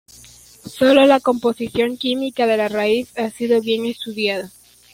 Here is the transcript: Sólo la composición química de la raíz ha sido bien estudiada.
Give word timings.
Sólo 0.65 1.05
la 1.05 1.19
composición 1.19 1.95
química 1.95 2.47
de 2.47 2.57
la 2.57 2.69
raíz 2.69 3.15
ha 3.19 3.29
sido 3.29 3.61
bien 3.61 3.85
estudiada. 3.85 4.49